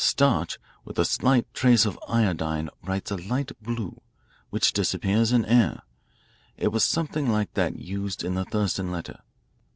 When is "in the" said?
8.23-8.45